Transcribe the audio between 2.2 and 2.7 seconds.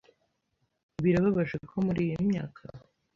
myaka